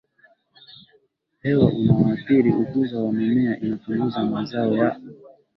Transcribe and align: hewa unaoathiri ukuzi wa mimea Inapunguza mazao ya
hewa 1.41 1.65
unaoathiri 1.69 2.51
ukuzi 2.53 2.95
wa 2.95 3.13
mimea 3.13 3.59
Inapunguza 3.59 4.23
mazao 4.25 4.73
ya 4.75 4.99